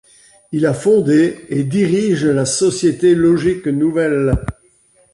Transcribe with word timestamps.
Il 0.51 0.65
a 0.65 0.73
fondé 0.73 1.45
et 1.49 1.63
dirige 1.63 2.25
la 2.25 2.45
société 2.47 3.13
Logique 3.13 3.67
Nouvelle. 3.67 4.31